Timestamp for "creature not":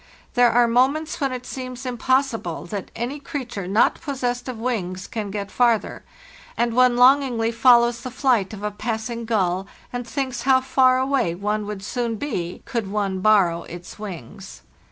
3.19-4.01